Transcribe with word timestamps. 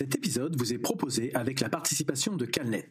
Cet 0.00 0.14
épisode 0.14 0.58
vous 0.58 0.72
est 0.72 0.78
proposé 0.78 1.30
avec 1.34 1.60
la 1.60 1.68
participation 1.68 2.34
de 2.34 2.46
Calnet. 2.46 2.88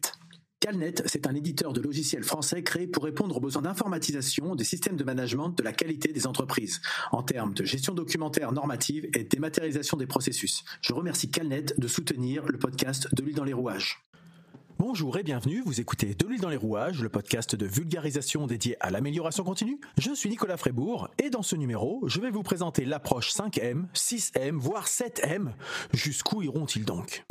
Calnet, 0.60 0.94
c'est 1.06 1.26
un 1.26 1.34
éditeur 1.34 1.72
de 1.72 1.80
logiciels 1.80 2.22
français 2.22 2.62
créé 2.62 2.86
pour 2.86 3.02
répondre 3.02 3.36
aux 3.36 3.40
besoins 3.40 3.62
d'informatisation 3.62 4.54
des 4.54 4.62
systèmes 4.62 4.94
de 4.94 5.02
management 5.02 5.50
de 5.50 5.64
la 5.64 5.72
qualité 5.72 6.12
des 6.12 6.28
entreprises, 6.28 6.80
en 7.10 7.24
termes 7.24 7.52
de 7.52 7.64
gestion 7.64 7.94
documentaire 7.94 8.52
normative 8.52 9.08
et 9.16 9.24
dématérialisation 9.24 9.96
des 9.96 10.06
processus. 10.06 10.62
Je 10.82 10.92
remercie 10.92 11.32
Calnet 11.32 11.74
de 11.76 11.88
soutenir 11.88 12.46
le 12.46 12.58
podcast 12.60 13.12
de 13.12 13.24
l'huile 13.24 13.34
dans 13.34 13.42
les 13.42 13.54
rouages. 13.54 14.04
Bonjour 14.80 15.18
et 15.18 15.22
bienvenue, 15.22 15.60
vous 15.60 15.78
écoutez 15.78 16.14
De 16.14 16.26
l'huile 16.26 16.40
dans 16.40 16.48
les 16.48 16.56
rouages, 16.56 17.02
le 17.02 17.10
podcast 17.10 17.54
de 17.54 17.66
vulgarisation 17.66 18.46
dédié 18.46 18.78
à 18.80 18.88
l'amélioration 18.88 19.44
continue. 19.44 19.78
Je 19.98 20.14
suis 20.14 20.30
Nicolas 20.30 20.56
Frébourg 20.56 21.10
et 21.22 21.28
dans 21.28 21.42
ce 21.42 21.54
numéro, 21.54 22.02
je 22.06 22.18
vais 22.18 22.30
vous 22.30 22.42
présenter 22.42 22.86
l'approche 22.86 23.30
5M, 23.30 23.84
6M, 23.94 24.52
voire 24.52 24.86
7M. 24.86 25.50
Jusqu'où 25.92 26.40
iront-ils 26.40 26.86
donc? 26.86 27.26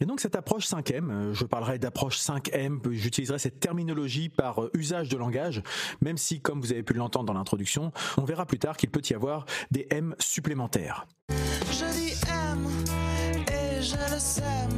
Et 0.00 0.06
donc 0.06 0.20
cette 0.20 0.34
approche 0.34 0.66
5M, 0.66 1.10
euh, 1.10 1.34
je 1.34 1.44
parlerai 1.44 1.78
d'approche 1.78 2.18
5M, 2.18 2.90
j'utiliserai 2.90 3.38
cette 3.38 3.60
terminologie 3.60 4.30
par 4.30 4.62
euh, 4.62 4.70
usage 4.74 5.10
de 5.10 5.16
langage, 5.18 5.62
même 6.00 6.16
si, 6.16 6.40
comme 6.40 6.60
vous 6.60 6.72
avez 6.72 6.82
pu 6.82 6.94
l'entendre 6.94 7.26
dans 7.26 7.34
l'introduction, 7.34 7.92
on 8.16 8.24
verra 8.24 8.46
plus 8.46 8.58
tard 8.58 8.78
qu'il 8.78 8.90
peut 8.90 9.02
y 9.10 9.14
avoir 9.14 9.44
des 9.70 9.86
M 9.90 10.14
supplémentaires. 10.18 11.06
Je 11.28 11.84
dis 11.92 12.14
M 12.28 12.66
et 13.48 13.82
je 13.82 13.96
le 14.12 14.18
sème 14.18 14.70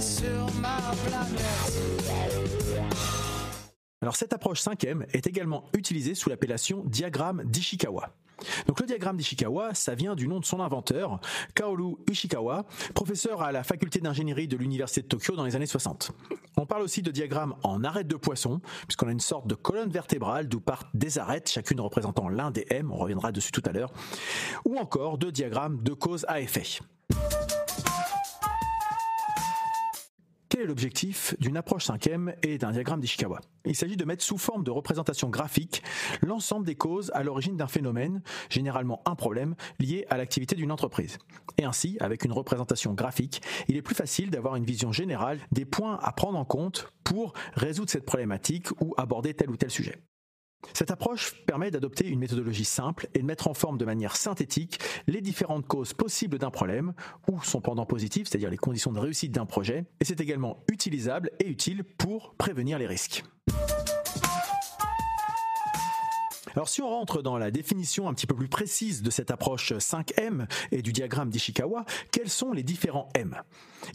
sur 0.00 0.54
ma 0.60 0.78
planète. 1.06 1.94
Alors 4.00 4.16
cette 4.16 4.32
approche 4.32 4.60
5M 4.62 5.06
est 5.12 5.26
également 5.26 5.64
utilisée 5.74 6.14
sous 6.14 6.30
l'appellation 6.30 6.82
diagramme 6.86 7.42
d'Ishikawa. 7.44 8.14
Donc 8.66 8.80
le 8.80 8.86
diagramme 8.86 9.16
d'Ishikawa, 9.16 9.74
ça 9.74 9.94
vient 9.94 10.14
du 10.14 10.28
nom 10.28 10.40
de 10.40 10.44
son 10.44 10.60
inventeur, 10.60 11.20
Kaoru 11.54 11.96
Ishikawa, 12.10 12.64
professeur 12.94 13.42
à 13.42 13.52
la 13.52 13.62
faculté 13.62 14.00
d'ingénierie 14.00 14.48
de 14.48 14.56
l'université 14.56 15.02
de 15.02 15.06
Tokyo 15.06 15.36
dans 15.36 15.44
les 15.44 15.56
années 15.56 15.66
60. 15.66 16.12
On 16.56 16.66
parle 16.66 16.82
aussi 16.82 17.02
de 17.02 17.10
diagramme 17.10 17.54
en 17.62 17.84
arête 17.84 18.06
de 18.06 18.16
poisson, 18.16 18.60
puisqu'on 18.86 19.08
a 19.08 19.12
une 19.12 19.20
sorte 19.20 19.46
de 19.46 19.54
colonne 19.54 19.90
vertébrale 19.90 20.48
d'où 20.48 20.60
partent 20.60 20.88
des 20.94 21.18
arêtes, 21.18 21.50
chacune 21.50 21.80
représentant 21.80 22.28
l'un 22.28 22.50
des 22.50 22.66
M, 22.70 22.90
on 22.92 22.96
reviendra 22.96 23.32
dessus 23.32 23.52
tout 23.52 23.62
à 23.66 23.72
l'heure, 23.72 23.92
ou 24.64 24.76
encore 24.78 25.18
de 25.18 25.30
diagramme 25.30 25.82
de 25.82 25.92
cause 25.92 26.24
à 26.28 26.40
effet. 26.40 26.80
L'objectif 30.66 31.34
d'une 31.40 31.56
approche 31.56 31.86
5M 31.86 32.34
et 32.42 32.58
d'un 32.58 32.72
diagramme 32.72 33.00
d'Ishikawa 33.00 33.40
Il 33.64 33.74
s'agit 33.76 33.96
de 33.96 34.04
mettre 34.04 34.22
sous 34.22 34.38
forme 34.38 34.64
de 34.64 34.70
représentation 34.70 35.28
graphique 35.28 35.82
l'ensemble 36.22 36.66
des 36.66 36.74
causes 36.74 37.10
à 37.14 37.22
l'origine 37.22 37.56
d'un 37.56 37.66
phénomène, 37.66 38.22
généralement 38.50 39.02
un 39.06 39.14
problème, 39.14 39.54
lié 39.78 40.06
à 40.10 40.16
l'activité 40.16 40.56
d'une 40.56 40.72
entreprise. 40.72 41.18
Et 41.58 41.64
ainsi, 41.64 41.96
avec 42.00 42.24
une 42.24 42.32
représentation 42.32 42.94
graphique, 42.94 43.42
il 43.68 43.76
est 43.76 43.82
plus 43.82 43.94
facile 43.94 44.30
d'avoir 44.30 44.56
une 44.56 44.64
vision 44.64 44.92
générale 44.92 45.40
des 45.52 45.64
points 45.64 45.98
à 46.02 46.12
prendre 46.12 46.38
en 46.38 46.44
compte 46.44 46.92
pour 47.04 47.32
résoudre 47.54 47.90
cette 47.90 48.06
problématique 48.06 48.70
ou 48.80 48.94
aborder 48.96 49.34
tel 49.34 49.50
ou 49.50 49.56
tel 49.56 49.70
sujet. 49.70 49.98
Cette 50.72 50.90
approche 50.90 51.34
permet 51.46 51.70
d'adopter 51.70 52.08
une 52.08 52.18
méthodologie 52.18 52.64
simple 52.64 53.08
et 53.14 53.18
de 53.20 53.24
mettre 53.24 53.48
en 53.48 53.54
forme 53.54 53.78
de 53.78 53.84
manière 53.84 54.16
synthétique 54.16 54.78
les 55.06 55.20
différentes 55.20 55.66
causes 55.66 55.92
possibles 55.92 56.38
d'un 56.38 56.50
problème 56.50 56.94
ou 57.30 57.42
son 57.42 57.60
pendant 57.60 57.86
positif, 57.86 58.28
c'est-à-dire 58.28 58.50
les 58.50 58.56
conditions 58.56 58.92
de 58.92 58.98
réussite 58.98 59.32
d'un 59.32 59.46
projet, 59.46 59.84
et 60.00 60.04
c'est 60.04 60.20
également 60.20 60.64
utilisable 60.70 61.30
et 61.40 61.48
utile 61.48 61.84
pour 61.84 62.34
prévenir 62.34 62.78
les 62.78 62.86
risques. 62.86 63.24
Alors 66.54 66.68
si 66.68 66.82
on 66.82 66.88
rentre 66.88 67.20
dans 67.20 67.36
la 67.36 67.50
définition 67.50 68.08
un 68.08 68.14
petit 68.14 68.26
peu 68.26 68.34
plus 68.34 68.48
précise 68.48 69.02
de 69.02 69.10
cette 69.10 69.30
approche 69.30 69.72
5M 69.72 70.46
et 70.70 70.82
du 70.82 70.92
diagramme 70.92 71.30
d'Ishikawa, 71.30 71.84
quels 72.12 72.30
sont 72.30 72.52
les 72.52 72.62
différents 72.62 73.08
M? 73.14 73.36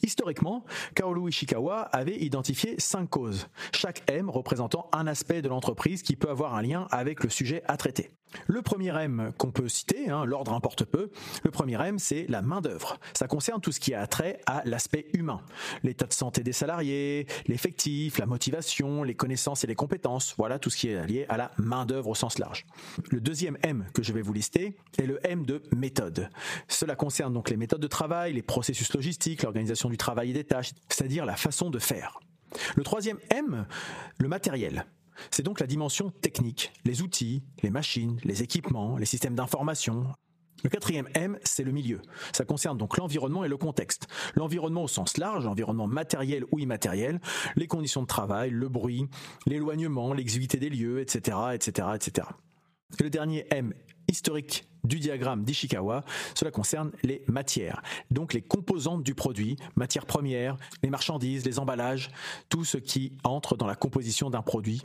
Historiquement, 0.04 0.66
Kaoru 0.94 1.30
Ishikawa 1.30 1.82
avait 1.82 2.18
identifié 2.18 2.76
cinq 2.78 3.10
causes, 3.10 3.48
chaque 3.74 4.04
M 4.12 4.30
représentant 4.30 4.90
un 4.92 5.08
aspect 5.08 5.42
de 5.42 5.48
l'entreprise 5.48 6.02
qui 6.02 6.16
peut 6.16 6.30
avoir 6.30 6.56
un 6.56 6.62
lien 6.62 6.88
avec 6.92 7.24
le 7.24 7.30
sujet 7.30 7.64
à 7.68 7.78
traiter. 7.78 8.12
Le 8.48 8.62
premier 8.62 8.96
M 8.96 9.32
qu'on 9.38 9.52
peut 9.52 9.68
citer, 9.68 10.10
hein, 10.10 10.26
l'ordre 10.26 10.54
importe 10.54 10.86
peu, 10.86 11.10
le 11.44 11.52
premier 11.52 11.82
M 11.82 12.00
c'est 12.00 12.26
la 12.30 12.42
main 12.42 12.62
d'œuvre. 12.62 12.98
Ça 13.14 13.28
concerne 13.28 13.62
tout 13.62 13.72
ce 13.72 13.80
qui 13.80 13.94
a 13.94 14.06
trait 14.08 14.40
à 14.46 14.62
l'aspect 14.66 15.08
humain, 15.14 15.42
l'état 15.84 16.06
de 16.06 16.14
santé 16.14 16.44
des 16.44 16.54
salariés, 16.54 17.28
l'effectif, 17.48 18.18
la 18.18 18.26
motivation, 18.26 19.04
les 19.04 19.16
connaissances 19.16 19.64
et 19.64 19.68
les 19.68 19.76
compétences, 19.76 20.36
voilà 20.38 20.60
tout 20.60 20.70
ce 20.70 20.78
qui 20.78 20.90
est 20.90 21.06
lié 21.06 21.26
à 21.30 21.38
la 21.38 21.52
main 21.58 21.86
d'œuvre 21.86 22.10
au 22.10 22.16
sens 22.16 22.40
large. 22.40 22.66
Le 23.12 23.22
deuxième 23.22 23.58
M 23.64 23.86
que 23.94 24.04
je 24.04 24.14
vais 24.14 24.22
vous 24.22 24.34
lister 24.34 24.78
est 24.98 25.06
le 25.06 25.20
M 25.26 25.46
de 25.46 25.62
méthode. 25.76 26.30
Cela 26.68 26.96
concerne 26.96 27.34
donc 27.34 27.50
les 27.50 27.58
méthodes 27.58 27.82
de 27.82 27.88
travail, 27.88 28.34
les 28.34 28.42
processus 28.42 28.94
logistiques, 28.94 29.44
l'organisation 29.44 29.90
du 29.90 29.98
travail 29.98 30.32
et 30.32 30.34
des 30.34 30.44
tâches, 30.44 30.72
c'est-à-dire 30.90 31.26
la 31.26 31.36
façon 31.36 31.70
de 31.70 31.80
faire. 31.80 32.20
Le 32.76 32.84
troisième 32.84 33.20
M, 33.30 33.66
le 34.18 34.28
matériel. 34.28 34.86
C'est 35.32 35.44
donc 35.44 35.60
la 35.60 35.68
dimension 35.68 36.10
technique, 36.10 36.72
les 36.86 37.02
outils, 37.02 37.44
les 37.64 37.70
machines, 37.70 38.20
les 38.24 38.44
équipements, 38.44 38.98
les 38.98 39.06
systèmes 39.06 39.36
d'information. 39.36 40.06
Le 40.64 40.70
quatrième 40.70 41.08
M, 41.14 41.38
c'est 41.44 41.64
le 41.64 41.72
milieu. 41.72 42.02
Ça 42.34 42.44
concerne 42.44 42.78
donc 42.78 42.98
l'environnement 42.98 43.46
et 43.46 43.48
le 43.48 43.58
contexte. 43.58 44.08
L'environnement 44.36 44.84
au 44.84 44.88
sens 44.88 45.18
large, 45.18 45.46
l'environnement 45.46 45.88
matériel 45.88 46.44
ou 46.52 46.60
immatériel, 46.60 47.22
les 47.56 47.68
conditions 47.68 48.02
de 48.02 48.08
travail, 48.08 48.50
le 48.50 48.68
bruit, 48.68 49.08
l'éloignement, 49.46 50.14
l'exiguïté 50.14 50.58
des 50.58 50.70
lieux, 50.70 51.00
etc., 51.00 51.38
etc., 51.54 51.88
etc. 51.96 52.28
Et 53.00 53.04
le 53.04 53.10
dernier 53.10 53.46
M 53.52 53.74
historique 54.10 54.66
du 54.84 55.00
diagramme 55.00 55.44
d'Ishikawa, 55.44 56.04
cela 56.34 56.52
concerne 56.52 56.92
les 57.04 57.24
matières, 57.28 57.82
donc 58.12 58.34
les 58.34 58.42
composantes 58.42 59.04
du 59.04 59.14
produit, 59.14 59.58
matières 59.76 60.06
premières, 60.06 60.58
les 60.84 60.90
marchandises, 60.90 61.46
les 61.46 61.60
emballages, 61.60 62.10
tout 62.50 62.66
ce 62.66 62.78
qui 62.78 63.18
entre 63.24 63.56
dans 63.56 63.68
la 63.68 63.76
composition 63.76 64.30
d'un 64.30 64.42
produit 64.42 64.84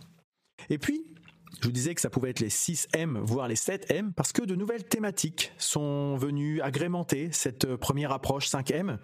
et 0.71 0.79
puis, 0.79 1.05
je 1.61 1.69
vous 1.69 1.73
disais 1.73 1.95
que 1.95 2.01
ça 2.01 2.11
pouvait 2.11 2.31
être 2.31 2.41
les 2.41 2.51
6M, 2.51 3.19
voire 3.21 3.49
les 3.49 3.55
7M, 3.55 4.13
parce 4.13 4.33
que 4.33 4.43
de 4.43 4.55
nouvelles 4.55 4.85
thématiques 4.85 5.53
sont 5.57 6.17
venues 6.17 6.61
agrémenter 6.61 7.31
cette 7.33 7.77
première 7.77 8.13
approche 8.13 8.49
5M. 8.49 8.99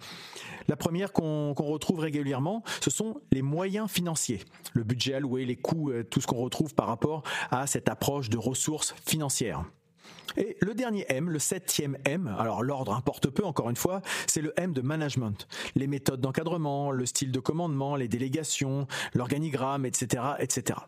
La 0.67 0.75
première 0.75 1.13
qu'on 1.13 1.53
retrouve 1.53 1.99
régulièrement, 1.99 2.63
ce 2.81 2.89
sont 2.89 3.21
les 3.31 3.41
moyens 3.41 3.89
financiers, 3.89 4.41
le 4.73 4.83
budget 4.83 5.15
alloué, 5.15 5.45
les 5.45 5.55
coûts, 5.55 5.91
euh, 5.91 6.03
tout 6.03 6.21
ce 6.21 6.27
qu'on 6.27 6.37
retrouve 6.37 6.75
par 6.75 6.87
rapport 6.87 7.23
à 7.49 7.67
cette 7.67 7.89
approche 7.89 8.29
de 8.29 8.37
ressources 8.37 8.93
financières. 9.07 9.63
Et 10.37 10.57
le 10.61 10.73
dernier 10.73 11.05
M, 11.09 11.29
le 11.29 11.39
septième 11.39 11.97
M, 12.05 12.33
alors 12.37 12.63
l'ordre 12.63 12.93
importe 12.93 13.29
peu 13.29 13.45
encore 13.45 13.69
une 13.69 13.75
fois, 13.75 14.01
c'est 14.27 14.41
le 14.41 14.53
M 14.57 14.73
de 14.73 14.81
management. 14.81 15.47
Les 15.75 15.87
méthodes 15.87 16.21
d'encadrement, 16.21 16.91
le 16.91 17.05
style 17.05 17.31
de 17.31 17.39
commandement, 17.39 17.95
les 17.95 18.07
délégations, 18.07 18.87
l'organigramme, 19.13 19.85
etc., 19.85 20.23
etc. 20.39 20.79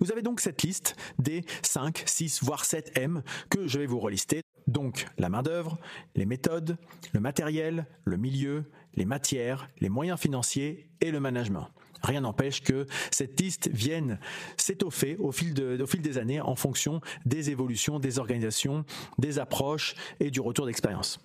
Vous 0.00 0.12
avez 0.12 0.22
donc 0.22 0.40
cette 0.40 0.62
liste 0.62 0.96
des 1.18 1.44
5, 1.62 2.02
6, 2.06 2.42
voire 2.42 2.64
7 2.64 2.98
M 2.98 3.22
que 3.50 3.66
je 3.66 3.78
vais 3.78 3.86
vous 3.86 4.00
relister. 4.00 4.42
Donc 4.66 5.06
la 5.18 5.28
main-d'œuvre, 5.28 5.78
les 6.14 6.26
méthodes, 6.26 6.76
le 7.12 7.20
matériel, 7.20 7.86
le 8.04 8.16
milieu, 8.16 8.64
les 8.94 9.04
matières, 9.04 9.68
les 9.78 9.88
moyens 9.88 10.18
financiers 10.18 10.88
et 11.00 11.10
le 11.10 11.20
management. 11.20 11.68
Rien 12.02 12.20
n'empêche 12.20 12.62
que 12.62 12.86
cette 13.10 13.40
liste 13.40 13.70
vienne 13.72 14.18
s'étoffer 14.56 15.16
au, 15.18 15.32
fil 15.32 15.54
au 15.80 15.86
fil 15.86 16.02
des 16.02 16.18
années 16.18 16.40
en 16.40 16.56
fonction 16.56 17.00
des 17.24 17.50
évolutions, 17.50 17.98
des 17.98 18.18
organisations, 18.18 18.84
des 19.18 19.38
approches 19.38 19.94
et 20.20 20.30
du 20.30 20.40
retour 20.40 20.66
d'expérience. 20.66 21.20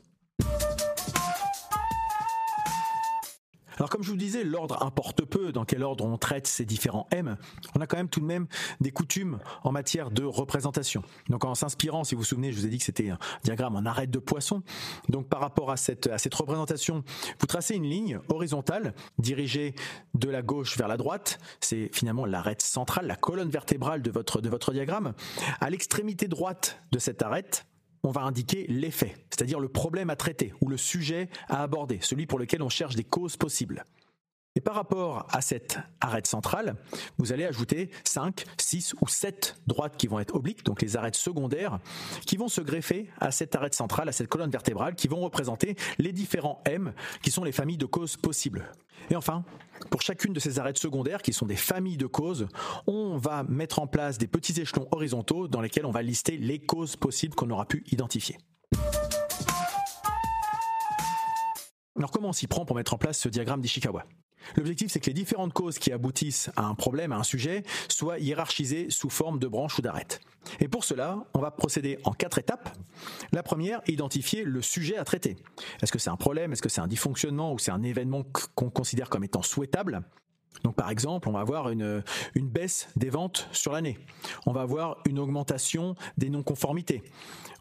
Alors 3.82 3.90
comme 3.90 4.04
je 4.04 4.12
vous 4.12 4.16
disais, 4.16 4.44
l'ordre 4.44 4.84
importe 4.84 5.26
peu 5.26 5.52
dans 5.52 5.66
quel 5.66 5.82
ordre 5.82 6.06
on 6.06 6.16
traite 6.16 6.46
ces 6.46 6.66
différents 6.66 7.08
M. 7.10 7.36
On 7.76 7.82
a 7.82 7.88
quand 7.88 7.98
même 7.98 8.10
tout 8.10 8.20
de 8.20 8.26
même 8.26 8.46
des 8.80 8.92
coutumes 8.92 9.40
en 9.64 9.72
matière 9.72 10.12
de 10.12 10.24
représentation. 10.24 11.02
Donc 11.30 11.46
en 11.46 11.56
s'inspirant, 11.56 12.04
si 12.04 12.14
vous 12.14 12.22
vous 12.22 12.26
souvenez, 12.26 12.52
je 12.52 12.60
vous 12.60 12.68
ai 12.68 12.70
dit 12.70 12.78
que 12.78 12.84
c'était 12.84 13.10
un 13.10 13.18
diagramme 13.44 13.76
en 13.76 13.84
arête 13.88 14.12
de 14.12 14.20
poisson. 14.20 14.62
Donc 15.10 15.30
par 15.30 15.40
rapport 15.40 15.72
à 15.72 15.78
cette, 15.78 16.06
représentation, 16.32 17.04
vous 17.40 17.48
tracez 17.48 17.74
une 17.74 17.90
ligne 17.90 18.20
horizontale 18.30 18.94
dirigée 19.18 19.74
de 20.14 20.30
la 20.30 20.44
gauche 20.44 20.78
vers 20.78 20.88
la 20.88 20.98
droite. 20.98 21.40
C'est 21.60 21.90
finalement 21.92 22.28
l'arête 22.28 22.62
centrale, 22.62 23.08
la 23.08 23.16
colonne 23.16 23.50
vertébrale 23.50 24.04
de 24.04 24.12
votre, 24.12 24.42
de 24.42 24.50
votre 24.50 24.74
diagramme. 24.74 25.14
À 25.60 25.72
l'extrémité 25.72 26.28
droite 26.28 26.80
de 26.92 27.00
cette 27.00 27.24
arête, 27.24 27.66
on 28.04 28.12
va 28.12 28.22
indiquer 28.22 28.66
l'effet, 28.68 29.16
c'est-à-dire 29.30 29.60
le 29.60 29.70
problème 29.70 30.10
à 30.10 30.16
traiter 30.16 30.54
ou 30.62 30.70
le 30.70 30.78
sujet 30.78 31.30
à 31.48 31.64
aborder, 31.64 32.00
celui 32.02 32.26
pour 32.26 32.40
lequel 32.40 32.62
on 32.62 32.70
cherche 32.70 32.96
des 32.96 33.04
causes 33.04 33.38
possibles. 33.38 33.86
Et 34.58 34.60
par 34.60 34.76
rapport 34.76 35.28
à 35.32 35.40
cette 35.40 35.80
arête 36.02 36.28
centrale, 36.28 36.76
vous 37.18 37.32
allez 37.32 37.46
ajouter 37.46 37.90
5, 38.04 38.44
6 38.60 38.96
ou 39.00 39.08
7 39.08 39.56
droites 39.66 39.96
qui 39.96 40.08
vont 40.08 40.20
être 40.20 40.36
obliques, 40.36 40.66
donc 40.66 40.82
les 40.82 40.98
arêtes 40.98 41.16
secondaires, 41.16 41.80
qui 42.26 42.36
vont 42.36 42.50
se 42.50 42.60
greffer 42.60 43.10
à 43.22 43.32
cette 43.32 43.56
arête 43.56 43.74
centrale, 43.74 44.10
à 44.10 44.12
cette 44.12 44.28
colonne 44.28 44.52
vertébrale, 44.52 44.96
qui 44.96 45.08
vont 45.08 45.22
représenter 45.22 45.78
les 46.00 46.12
différents 46.12 46.62
M, 46.66 46.94
qui 47.24 47.32
sont 47.32 47.46
les 47.46 47.54
familles 47.54 47.78
de 47.78 47.86
causes 47.86 48.18
possibles. 48.18 48.70
Et 49.10 49.16
enfin, 49.16 49.46
pour 49.90 50.02
chacune 50.02 50.34
de 50.34 50.40
ces 50.42 50.60
arêtes 50.60 50.78
secondaires, 50.78 51.22
qui 51.22 51.32
sont 51.32 51.46
des 51.46 51.56
familles 51.56 51.98
de 51.98 52.08
causes, 52.08 52.48
on 52.88 53.16
va 53.16 53.44
mettre 53.44 53.80
en 53.80 53.88
place 53.88 54.18
des 54.18 54.28
petits 54.28 54.60
échelons 54.60 54.88
horizontaux 54.92 55.48
dans 55.48 55.62
lesquels 55.62 55.86
on 55.86 55.92
va 55.92 56.02
lister 56.02 56.36
les 56.36 56.60
causes 56.60 56.98
possibles 56.98 57.36
qu'on 57.36 57.50
aura 57.52 57.66
pu 57.66 57.86
identifier. 57.90 58.38
Alors 61.96 62.12
comment 62.12 62.30
on 62.30 62.34
s'y 62.34 62.48
prend 62.48 62.66
pour 62.66 62.76
mettre 62.76 62.94
en 62.94 62.98
place 62.98 63.18
ce 63.18 63.30
diagramme 63.30 63.62
d'Ishikawa? 63.62 64.04
L'objectif, 64.56 64.92
c'est 64.92 65.00
que 65.00 65.08
les 65.08 65.14
différentes 65.14 65.54
causes 65.54 65.80
qui 65.80 65.92
aboutissent 65.92 66.50
à 66.56 66.66
un 66.66 66.76
problème, 66.76 67.12
à 67.12 67.18
un 67.18 67.24
sujet, 67.24 67.64
soient 67.88 68.20
hiérarchisées 68.20 68.88
sous 68.90 69.10
forme 69.10 69.40
de 69.40 69.48
branches 69.48 69.78
ou 69.80 69.82
d'arêtes. 69.82 70.22
Et 70.60 70.68
pour 70.68 70.84
cela, 70.84 71.24
on 71.34 71.40
va 71.40 71.52
procéder 71.52 72.00
en 72.04 72.12
quatre 72.12 72.40
étapes. 72.40 72.70
La 73.32 73.44
première, 73.44 73.82
identifier 73.88 74.44
le 74.44 74.62
sujet 74.62 74.98
à 74.98 75.04
traiter. 75.04 75.38
Est-ce 75.82 75.92
que 75.92 76.00
c'est 76.00 76.10
un 76.10 76.18
problème, 76.18 76.52
est-ce 76.52 76.62
que 76.62 76.70
c'est 76.70 76.82
un 76.82 76.88
dysfonctionnement 76.88 77.54
ou 77.54 77.60
c'est 77.60 77.72
un 77.72 77.84
événement 77.84 78.24
qu'on 78.56 78.70
considère 78.70 79.10
comme 79.10 79.24
étant 79.24 79.42
souhaitable? 79.42 80.04
Donc 80.64 80.76
par 80.76 80.90
exemple, 80.90 81.30
on 81.30 81.32
va 81.32 81.40
avoir 81.40 81.70
une, 81.70 82.04
baisse 82.36 82.90
des 82.96 83.10
ventes 83.10 83.48
sur 83.52 83.72
l'année. 83.72 83.98
On 84.46 84.52
va 84.52 84.62
avoir 84.62 84.98
une 85.06 85.20
augmentation 85.20 85.96
des 86.18 86.30
non-conformités. 86.30 87.04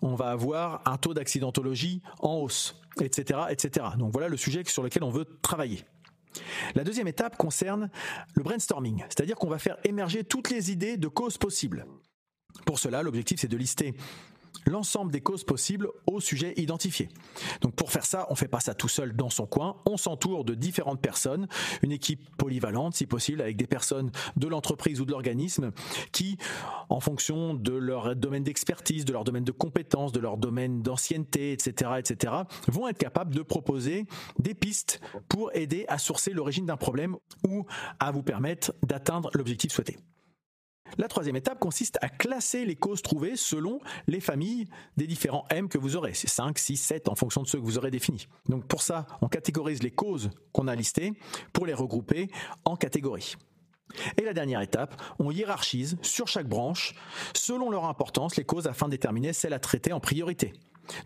On 0.02 0.14
va 0.14 0.30
avoir 0.30 0.82
un 0.86 0.96
taux 0.96 1.14
d'accidentologie 1.14 2.02
en 2.20 2.34
hausse, 2.34 2.80
etc., 3.00 3.40
etc. 3.50 3.86
Donc 3.98 4.12
voilà 4.12 4.28
le 4.28 4.36
sujet 4.36 4.62
sur 4.66 4.82
lequel 4.82 5.04
on 5.04 5.10
veut 5.10 5.26
travailler. 5.42 5.84
La 6.74 6.84
deuxième 6.84 7.08
étape 7.08 7.36
concerne 7.36 7.90
le 8.34 8.42
brainstorming, 8.42 9.04
c'est-à-dire 9.08 9.36
qu'on 9.36 9.48
va 9.48 9.58
faire 9.58 9.76
émerger 9.84 10.24
toutes 10.24 10.50
les 10.50 10.70
idées 10.70 10.96
de 10.96 11.08
causes 11.08 11.38
possibles. 11.38 11.86
Pour 12.66 12.78
cela, 12.78 13.02
l'objectif 13.02 13.40
c'est 13.40 13.48
de 13.48 13.56
lister 13.56 13.94
l'ensemble 14.66 15.12
des 15.12 15.20
causes 15.20 15.44
possibles 15.44 15.88
au 16.06 16.20
sujet 16.20 16.54
identifié. 16.56 17.08
Donc 17.60 17.74
pour 17.74 17.90
faire 17.90 18.04
ça, 18.04 18.26
on 18.30 18.34
fait 18.34 18.48
pas 18.48 18.60
ça 18.60 18.74
tout 18.74 18.88
seul 18.88 19.14
dans 19.14 19.30
son 19.30 19.46
coin, 19.46 19.76
on 19.86 19.96
s'entoure 19.96 20.44
de 20.44 20.54
différentes 20.54 21.00
personnes, 21.00 21.48
une 21.82 21.92
équipe 21.92 22.36
polyvalente 22.36 22.94
si 22.94 23.06
possible 23.06 23.40
avec 23.40 23.56
des 23.56 23.66
personnes 23.66 24.10
de 24.36 24.48
l'entreprise 24.48 25.00
ou 25.00 25.04
de 25.04 25.10
l'organisme 25.10 25.72
qui 26.12 26.38
en 26.88 27.00
fonction 27.00 27.54
de 27.54 27.72
leur 27.72 28.16
domaine 28.16 28.44
d'expertise, 28.44 29.04
de 29.04 29.12
leur 29.12 29.24
domaine 29.24 29.44
de 29.44 29.52
compétences, 29.52 30.12
de 30.12 30.20
leur 30.20 30.36
domaine 30.36 30.82
d'ancienneté, 30.82 31.52
etc., 31.52 31.92
etc., 31.98 32.34
vont 32.68 32.88
être 32.88 32.98
capables 32.98 33.34
de 33.34 33.42
proposer 33.42 34.06
des 34.38 34.54
pistes 34.54 35.00
pour 35.28 35.54
aider 35.54 35.84
à 35.88 35.98
sourcer 35.98 36.32
l'origine 36.32 36.66
d'un 36.66 36.76
problème 36.76 37.16
ou 37.46 37.66
à 37.98 38.10
vous 38.10 38.22
permettre 38.22 38.72
d'atteindre 38.82 39.30
l'objectif 39.34 39.72
souhaité. 39.72 39.98
La 40.98 41.08
troisième 41.08 41.36
étape 41.36 41.58
consiste 41.58 41.98
à 42.00 42.08
classer 42.08 42.64
les 42.64 42.76
causes 42.76 43.02
trouvées 43.02 43.36
selon 43.36 43.80
les 44.06 44.20
familles 44.20 44.68
des 44.96 45.06
différents 45.06 45.44
M 45.50 45.68
que 45.68 45.78
vous 45.78 45.96
aurez. 45.96 46.14
C'est 46.14 46.28
5, 46.28 46.58
6, 46.58 46.76
7 46.76 47.08
en 47.08 47.14
fonction 47.14 47.42
de 47.42 47.48
ceux 47.48 47.58
que 47.58 47.64
vous 47.64 47.78
aurez 47.78 47.90
définis. 47.90 48.26
Donc 48.48 48.66
pour 48.66 48.82
ça, 48.82 49.06
on 49.22 49.28
catégorise 49.28 49.82
les 49.82 49.90
causes 49.90 50.30
qu'on 50.52 50.68
a 50.68 50.74
listées 50.74 51.12
pour 51.52 51.66
les 51.66 51.74
regrouper 51.74 52.30
en 52.64 52.76
catégories. 52.76 53.36
Et 54.16 54.22
la 54.22 54.32
dernière 54.32 54.60
étape, 54.60 55.00
on 55.18 55.30
hiérarchise 55.30 55.96
sur 56.02 56.28
chaque 56.28 56.48
branche, 56.48 56.94
selon 57.34 57.70
leur 57.70 57.86
importance, 57.86 58.36
les 58.36 58.44
causes 58.44 58.66
afin 58.66 58.86
de 58.86 58.92
déterminer 58.92 59.32
celles 59.32 59.52
à 59.52 59.58
traiter 59.58 59.92
en 59.92 60.00
priorité. 60.00 60.52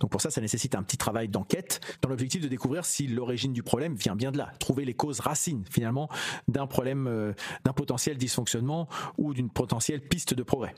Donc 0.00 0.10
pour 0.10 0.20
ça, 0.20 0.30
ça 0.30 0.40
nécessite 0.40 0.74
un 0.74 0.82
petit 0.82 0.96
travail 0.96 1.28
d'enquête 1.28 1.80
dans 2.02 2.08
l'objectif 2.08 2.40
de 2.40 2.48
découvrir 2.48 2.84
si 2.84 3.06
l'origine 3.06 3.52
du 3.52 3.62
problème 3.62 3.94
vient 3.94 4.16
bien 4.16 4.32
de 4.32 4.38
là, 4.38 4.52
trouver 4.58 4.84
les 4.84 4.94
causes 4.94 5.20
racines 5.20 5.64
finalement 5.70 6.08
d'un 6.48 6.66
problème, 6.66 7.06
euh, 7.06 7.32
d'un 7.64 7.72
potentiel 7.72 8.16
dysfonctionnement 8.16 8.88
ou 9.18 9.34
d'une 9.34 9.50
potentielle 9.50 10.00
piste 10.00 10.34
de 10.34 10.42
progrès. 10.42 10.74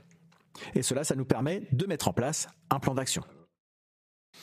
Et 0.74 0.82
cela, 0.82 1.04
ça 1.04 1.14
nous 1.14 1.24
permet 1.24 1.68
de 1.72 1.86
mettre 1.86 2.08
en 2.08 2.12
place 2.12 2.48
un 2.70 2.78
plan 2.78 2.94
d'action. 2.94 3.22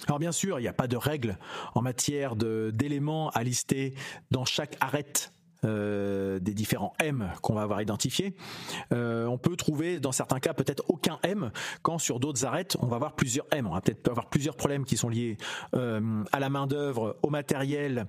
Alors 0.08 0.20
bien 0.20 0.32
sûr, 0.32 0.60
il 0.60 0.64
n'y 0.64 0.68
a 0.68 0.74
pas 0.74 0.88
de 0.88 0.98
règle 0.98 1.38
en 1.76 1.82
matière 1.82 2.36
d'éléments 2.36 3.30
à 3.30 3.44
lister 3.44 3.96
dans 4.32 4.46
chaque 4.46 4.76
arête 4.80 5.32
euh, 5.66 6.40
des 6.40 6.54
différents 6.54 6.94
M 7.00 7.32
qu'on 7.42 7.54
va 7.54 7.62
avoir 7.62 7.82
identifiés. 7.82 8.36
Euh, 8.92 9.26
on 9.28 9.38
peut 9.38 9.56
trouver 9.56 10.00
dans 10.00 10.12
certains 10.12 10.40
cas 10.40 10.54
peut-être 10.54 10.84
aucun 10.88 11.20
M, 11.24 11.52
quand 11.82 11.98
sur 11.98 12.20
d'autres 12.20 12.46
arêtes 12.46 12.76
on 12.82 12.88
va 12.88 12.98
avoir 12.98 13.16
plusieurs 13.16 13.46
M. 13.52 13.68
On 13.68 13.74
va 13.74 13.82
peut-être 13.82 14.08
avoir 14.10 14.30
plusieurs 14.30 14.56
problèmes 14.56 14.84
qui 14.84 14.98
sont 14.98 15.10
liés 15.10 15.38
euh, 15.76 16.24
à 16.32 16.40
la 16.40 16.50
main 16.50 16.68
d'œuvre, 16.68 17.18
au 17.22 17.30
matériel 17.30 18.08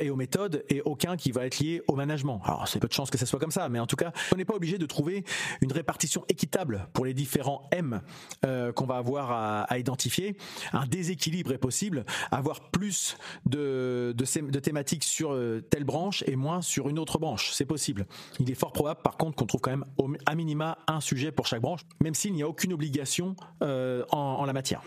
et 0.00 0.10
aux 0.10 0.16
méthodes, 0.16 0.64
et 0.68 0.82
aucun 0.82 1.16
qui 1.16 1.30
va 1.30 1.46
être 1.46 1.58
lié 1.58 1.82
au 1.88 1.94
management. 1.94 2.40
Alors 2.44 2.68
c'est 2.68 2.78
peu 2.78 2.88
de 2.88 2.92
chance 2.92 3.10
que 3.10 3.18
ça 3.18 3.26
soit 3.26 3.38
comme 3.38 3.50
ça, 3.50 3.68
mais 3.68 3.80
en 3.80 3.86
tout 3.86 3.96
cas 3.96 4.12
on 4.32 4.36
n'est 4.36 4.44
pas 4.44 4.54
obligé 4.54 4.78
de 4.78 4.86
trouver 4.86 5.24
une 5.60 5.72
répartition 5.72 6.24
équitable 6.28 6.88
pour 6.92 7.04
les 7.04 7.14
différents 7.14 7.68
M 7.72 8.00
qu'on 8.42 8.86
va 8.86 8.96
avoir 8.96 9.30
à, 9.68 9.78
identifier. 9.78 10.36
Un 10.72 10.86
déséquilibre 10.86 11.52
est 11.52 11.58
possible, 11.58 12.04
avoir 12.30 12.70
plus 12.70 13.16
de 13.46 14.14
thématiques 14.62 15.04
sur 15.04 15.38
telle 15.70 15.84
branche 15.84 16.24
et 16.26 16.36
moins 16.36 16.62
sur 16.62 16.77
une 16.86 16.98
autre 16.98 17.18
branche. 17.18 17.50
C'est 17.52 17.64
possible. 17.64 18.06
Il 18.38 18.50
est 18.50 18.54
fort 18.54 18.72
probable, 18.72 19.00
par 19.02 19.16
contre, 19.16 19.36
qu'on 19.36 19.46
trouve 19.46 19.60
quand 19.60 19.70
même 19.70 19.84
à 20.26 20.34
minima 20.34 20.78
un 20.86 21.00
sujet 21.00 21.32
pour 21.32 21.46
chaque 21.46 21.60
branche, 21.60 21.80
même 22.02 22.14
s'il 22.14 22.32
n'y 22.32 22.42
a 22.42 22.48
aucune 22.48 22.72
obligation 22.72 23.34
euh, 23.62 24.04
en, 24.10 24.44
la 24.44 24.52
matière. 24.52 24.82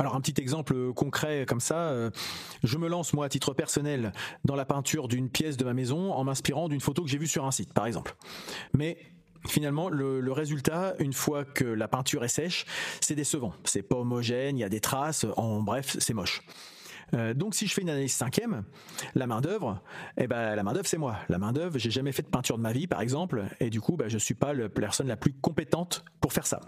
Alors 0.00 0.14
un 0.14 0.20
petit 0.20 0.40
exemple 0.40 0.92
concret 0.92 1.44
comme 1.46 1.60
ça, 1.60 1.88
euh, 1.90 2.10
je 2.62 2.78
me 2.78 2.88
lance 2.88 3.12
moi 3.12 3.26
à 3.26 3.28
titre 3.28 3.52
personnel 3.52 4.12
dans 4.44 4.54
la 4.54 4.64
peinture 4.64 5.08
d'une 5.08 5.28
pièce 5.28 5.56
de 5.56 5.64
ma 5.64 5.74
maison 5.74 6.12
en 6.12 6.22
m'inspirant 6.22 6.68
d'une 6.68 6.80
photo 6.80 7.02
que 7.02 7.08
j'ai 7.08 7.18
vue 7.18 7.26
sur 7.26 7.44
un 7.44 7.50
site 7.50 7.72
par 7.72 7.84
exemple. 7.86 8.14
Mais 8.74 8.96
finalement 9.48 9.88
le, 9.88 10.20
le, 10.20 10.32
résultat 10.32 10.94
une 11.00 11.12
fois 11.12 11.44
que 11.44 11.64
la 11.64 11.88
peinture 11.88 12.24
est 12.24 12.28
sèche, 12.28 12.64
c'est 13.00 13.16
décevant. 13.16 13.54
C'est 13.64 13.82
pas 13.82 13.96
homogène, 13.96 14.56
il 14.56 14.60
y 14.60 14.64
a 14.64 14.68
des 14.68 14.80
traces, 14.80 15.26
en 15.36 15.62
bref, 15.62 15.96
c'est 15.98 16.14
moche. 16.14 16.42
Euh, 17.14 17.34
donc 17.34 17.54
si 17.54 17.66
je 17.66 17.74
fais 17.74 17.82
une 17.82 17.90
analyse 17.90 18.12
cinquième, 18.12 18.64
la 19.14 19.26
main 19.26 19.40
d'œuvre, 19.40 19.82
eh 20.16 20.26
ben 20.26 20.54
la 20.54 20.62
main 20.62 20.72
d'œuvre 20.72 20.86
c'est 20.86 20.98
moi. 20.98 21.16
La 21.28 21.38
main 21.38 21.52
d'œuvre, 21.52 21.78
j'ai 21.78 21.90
jamais 21.90 22.12
fait 22.12 22.22
de 22.22 22.28
peinture 22.28 22.56
de 22.56 22.62
ma 22.62 22.72
vie 22.72 22.86
par 22.86 23.00
exemple, 23.00 23.44
et 23.60 23.70
du 23.70 23.80
coup 23.80 23.96
ben, 23.96 24.08
je 24.08 24.18
suis 24.18 24.34
pas 24.34 24.52
la 24.52 24.68
personne 24.68 25.08
la 25.08 25.16
plus 25.16 25.32
compétente 25.32 26.04
pour 26.20 26.32
faire 26.32 26.46
ça. 26.46 26.60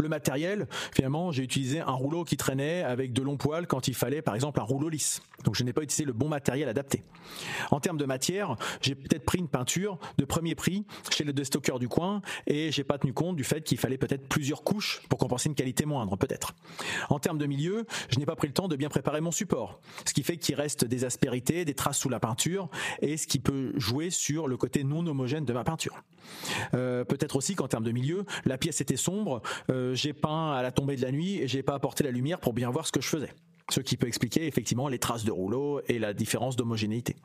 Le 0.00 0.08
matériel, 0.08 0.66
finalement, 0.94 1.30
j'ai 1.30 1.42
utilisé 1.42 1.80
un 1.80 1.92
rouleau 1.92 2.24
qui 2.24 2.38
traînait 2.38 2.82
avec 2.82 3.12
de 3.12 3.20
longs 3.20 3.36
poils 3.36 3.66
quand 3.66 3.86
il 3.86 3.94
fallait, 3.94 4.22
par 4.22 4.34
exemple, 4.34 4.58
un 4.58 4.62
rouleau 4.62 4.88
lisse. 4.88 5.20
Donc 5.44 5.56
je 5.56 5.62
n'ai 5.62 5.74
pas 5.74 5.82
utilisé 5.82 6.04
le 6.04 6.14
bon 6.14 6.28
matériel 6.28 6.70
adapté. 6.70 7.02
En 7.70 7.80
termes 7.80 7.98
de 7.98 8.06
matière, 8.06 8.56
j'ai 8.80 8.94
peut-être 8.94 9.24
pris 9.24 9.38
une 9.38 9.48
peinture 9.48 9.98
de 10.16 10.24
premier 10.24 10.54
prix 10.54 10.86
chez 11.10 11.24
le 11.24 11.34
destocker 11.34 11.78
du 11.78 11.88
coin 11.88 12.22
et 12.46 12.72
j'ai 12.72 12.84
pas 12.84 12.96
tenu 12.96 13.12
compte 13.12 13.36
du 13.36 13.44
fait 13.44 13.62
qu'il 13.62 13.76
fallait 13.76 13.98
peut-être 13.98 14.26
plusieurs 14.26 14.62
couches 14.62 15.02
pour 15.10 15.18
compenser 15.18 15.50
une 15.50 15.54
qualité 15.54 15.84
moindre, 15.84 16.16
peut-être. 16.16 16.54
En 17.10 17.18
termes 17.18 17.38
de 17.38 17.46
milieu, 17.46 17.86
je 18.08 18.18
n'ai 18.18 18.26
pas 18.26 18.36
pris 18.36 18.48
le 18.48 18.54
temps 18.54 18.68
de 18.68 18.76
bien 18.76 18.88
préparer 18.88 19.20
mon 19.20 19.32
support, 19.32 19.80
ce 20.06 20.14
qui 20.14 20.22
fait 20.22 20.38
qu'il 20.38 20.54
reste 20.54 20.86
des 20.86 21.04
aspérités, 21.04 21.66
des 21.66 21.74
traces 21.74 21.98
sous 21.98 22.08
la 22.08 22.20
peinture 22.20 22.70
et 23.02 23.18
ce 23.18 23.26
qui 23.26 23.38
peut 23.38 23.72
jouer 23.76 24.08
sur 24.08 24.48
le 24.48 24.56
côté 24.56 24.82
non 24.82 25.06
homogène 25.06 25.44
de 25.44 25.52
ma 25.52 25.64
peinture. 25.64 26.02
Euh, 26.74 27.04
peut-être 27.04 27.36
aussi 27.36 27.54
qu'en 27.54 27.68
termes 27.68 27.84
de 27.84 27.92
milieu, 27.92 28.24
la 28.44 28.58
pièce 28.58 28.80
était 28.80 28.96
sombre, 28.96 29.42
euh, 29.70 29.94
j'ai 29.94 30.12
peint 30.12 30.52
à 30.52 30.62
la 30.62 30.72
tombée 30.72 30.96
de 30.96 31.02
la 31.02 31.12
nuit 31.12 31.38
et 31.38 31.48
j'ai 31.48 31.62
pas 31.62 31.74
apporté 31.74 32.04
la 32.04 32.10
lumière 32.10 32.40
pour 32.40 32.52
bien 32.52 32.70
voir 32.70 32.86
ce 32.86 32.92
que 32.92 33.00
je 33.00 33.08
faisais. 33.08 33.32
Ce 33.70 33.80
qui 33.80 33.96
peut 33.96 34.08
expliquer 34.08 34.46
effectivement 34.46 34.88
les 34.88 34.98
traces 34.98 35.24
de 35.24 35.30
rouleau 35.30 35.80
et 35.88 35.98
la 35.98 36.12
différence 36.12 36.56
d'homogénéité. 36.56 37.16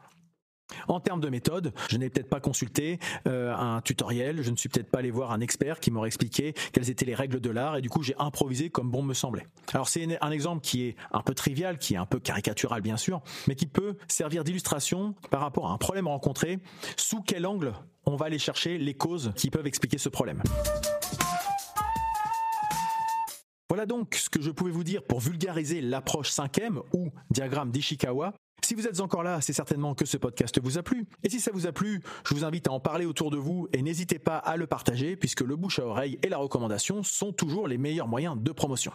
En 0.88 1.00
termes 1.00 1.22
de 1.22 1.30
méthode, 1.30 1.74
je 1.90 1.98
n'ai 1.98 2.10
peut-être 2.10 2.30
pas 2.30 2.40
consulté 2.40 3.00
euh, 3.28 3.56
un 3.56 3.82
tutoriel, 3.82 4.42
je 4.42 4.52
ne 4.52 4.56
suis 4.56 4.70
peut-être 4.70 4.90
pas 4.90 5.00
allé 5.00 5.12
voir 5.12 5.32
un 5.32 5.42
expert 5.42 5.80
qui 5.80 5.92
m'aurait 5.92 6.08
expliqué 6.08 6.54
quelles 6.74 6.90
étaient 6.90 7.06
les 7.06 7.16
règles 7.16 7.40
de 7.40 7.50
l'art 7.50 7.78
et 7.78 7.82
du 7.82 7.90
coup 7.90 8.04
j'ai 8.04 8.16
improvisé 8.18 8.70
comme 8.70 8.92
bon 8.92 9.04
me 9.04 9.14
semblait. 9.14 9.48
Alors 9.74 9.88
c'est 9.88 10.06
un 10.22 10.32
exemple 10.32 10.62
qui 10.62 10.84
est 10.84 10.96
un 11.12 11.22
peu 11.22 11.34
trivial, 11.34 11.78
qui 11.78 11.96
est 11.96 11.98
un 11.98 12.06
peu 12.06 12.20
caricatural 12.20 12.82
bien 12.82 12.98
sûr, 12.98 13.22
mais 13.48 13.56
qui 13.56 13.66
peut 13.66 13.96
servir 14.08 14.44
d'illustration 14.44 15.16
par 15.30 15.42
rapport 15.42 15.70
à 15.70 15.74
un 15.74 15.78
problème 15.78 16.08
rencontré, 16.08 16.60
sous 16.98 17.22
quel 17.22 17.46
angle 17.46 17.74
on 18.06 18.16
va 18.16 18.28
aller 18.28 18.40
chercher 18.40 18.78
les 18.78 18.94
causes 18.94 19.32
qui 19.36 19.50
peuvent 19.50 19.68
expliquer 19.68 19.98
ce 19.98 20.10
problème? 20.10 20.42
Voilà 23.70 23.88
donc 23.88 24.16
ce 24.16 24.30
que 24.30 24.42
je 24.42 24.52
pouvais 24.52 24.72
vous 24.72 24.84
dire 24.84 25.04
pour 25.04 25.20
vulgariser 25.20 25.82
l'approche 25.82 26.30
5M 26.30 26.82
ou 26.94 27.12
diagramme 27.32 27.72
d'Ishikawa. 27.72 28.34
Si 28.66 28.74
vous 28.74 28.88
êtes 28.88 29.00
encore 29.00 29.22
là, 29.22 29.42
c'est 29.42 29.54
certainement 29.54 29.94
que 29.94 30.06
ce 30.06 30.18
podcast 30.18 30.60
vous 30.60 30.80
a 30.80 30.82
plu. 30.82 31.06
Et 31.22 31.30
si 31.30 31.40
ça 31.40 31.52
vous 31.54 31.68
a 31.68 31.72
plu, 31.72 32.02
je 32.28 32.34
vous 32.34 32.44
invite 32.44 32.68
à 32.68 32.72
en 32.72 32.80
parler 32.80 33.06
autour 33.06 33.30
de 33.30 33.38
vous 33.38 33.68
et 33.74 33.84
n'hésitez 33.84 34.18
pas 34.18 34.38
à 34.38 34.58
le 34.58 34.66
partager 34.66 35.16
puisque 35.16 35.42
le 35.42 35.56
bouche 35.56 35.78
à 35.78 35.86
oreille 35.86 36.18
et 36.24 36.30
la 36.30 36.40
recommandation 36.40 37.04
sont 37.04 37.32
toujours 37.32 37.68
les 37.68 37.78
meilleurs 37.78 38.08
moyens 38.08 38.36
de 38.42 38.52
promotion. 38.52 38.92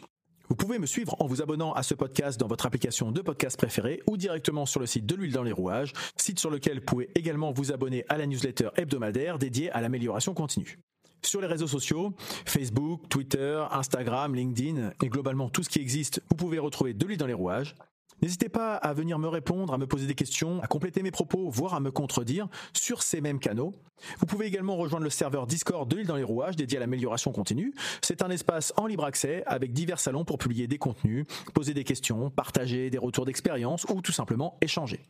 Vous 0.48 0.56
pouvez 0.56 0.80
me 0.80 0.86
suivre 0.86 1.14
en 1.20 1.28
vous 1.28 1.40
abonnant 1.40 1.72
à 1.72 1.84
ce 1.84 1.94
podcast 1.94 2.40
dans 2.40 2.48
votre 2.48 2.66
application 2.66 3.12
de 3.12 3.20
podcast 3.20 3.56
préférée 3.56 4.02
ou 4.08 4.16
directement 4.16 4.66
sur 4.66 4.80
le 4.80 4.86
site 4.86 5.06
de 5.06 5.14
l'huile 5.14 5.34
dans 5.34 5.44
les 5.44 5.52
rouages, 5.52 5.92
site 6.16 6.40
sur 6.40 6.50
lequel 6.50 6.80
vous 6.80 6.86
pouvez 6.86 7.10
également 7.14 7.52
vous 7.52 7.70
abonner 7.70 8.04
à 8.08 8.18
la 8.18 8.26
newsletter 8.26 8.70
hebdomadaire 8.74 9.38
dédiée 9.38 9.70
à 9.70 9.80
l'amélioration 9.80 10.34
continue. 10.34 10.80
Sur 11.22 11.40
les 11.40 11.46
réseaux 11.46 11.68
sociaux, 11.68 12.12
Facebook, 12.44 13.08
Twitter, 13.08 13.62
Instagram, 13.70 14.34
LinkedIn 14.34 14.94
et 15.00 15.08
globalement 15.08 15.48
tout 15.48 15.62
ce 15.62 15.68
qui 15.68 15.78
existe, 15.78 16.24
vous 16.28 16.34
pouvez 16.34 16.58
retrouver 16.58 16.92
de 16.92 17.06
l'huile 17.06 17.18
dans 17.18 17.26
les 17.26 17.34
rouages. 17.34 17.76
N'hésitez 18.22 18.48
pas 18.48 18.74
à 18.76 18.92
venir 18.92 19.18
me 19.18 19.28
répondre, 19.28 19.72
à 19.72 19.78
me 19.78 19.86
poser 19.86 20.06
des 20.06 20.14
questions, 20.14 20.60
à 20.62 20.66
compléter 20.66 21.02
mes 21.02 21.10
propos, 21.10 21.48
voire 21.48 21.74
à 21.74 21.80
me 21.80 21.90
contredire 21.90 22.48
sur 22.72 23.02
ces 23.02 23.20
mêmes 23.20 23.38
canaux. 23.38 23.74
Vous 24.18 24.26
pouvez 24.26 24.46
également 24.46 24.76
rejoindre 24.76 25.04
le 25.04 25.10
serveur 25.10 25.46
Discord 25.46 25.88
de 25.88 25.96
l'île 25.96 26.06
dans 26.06 26.16
les 26.16 26.22
rouages 26.22 26.56
dédié 26.56 26.78
à 26.78 26.80
l'amélioration 26.80 27.32
continue. 27.32 27.74
C'est 28.02 28.22
un 28.22 28.30
espace 28.30 28.72
en 28.76 28.86
libre 28.86 29.04
accès 29.04 29.42
avec 29.46 29.72
divers 29.72 30.00
salons 30.00 30.24
pour 30.24 30.38
publier 30.38 30.66
des 30.66 30.78
contenus, 30.78 31.26
poser 31.54 31.74
des 31.74 31.84
questions, 31.84 32.30
partager 32.30 32.90
des 32.90 32.98
retours 32.98 33.24
d'expérience 33.24 33.86
ou 33.88 34.00
tout 34.00 34.12
simplement 34.12 34.58
échanger. 34.60 35.00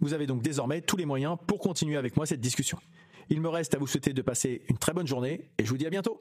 Vous 0.00 0.14
avez 0.14 0.26
donc 0.26 0.42
désormais 0.42 0.80
tous 0.80 0.96
les 0.96 1.06
moyens 1.06 1.36
pour 1.46 1.58
continuer 1.58 1.96
avec 1.96 2.16
moi 2.16 2.26
cette 2.26 2.40
discussion. 2.40 2.78
Il 3.30 3.40
me 3.40 3.48
reste 3.48 3.74
à 3.74 3.78
vous 3.78 3.86
souhaiter 3.86 4.12
de 4.12 4.22
passer 4.22 4.62
une 4.68 4.78
très 4.78 4.92
bonne 4.92 5.06
journée 5.06 5.50
et 5.58 5.64
je 5.64 5.70
vous 5.70 5.76
dis 5.76 5.86
à 5.86 5.90
bientôt. 5.90 6.20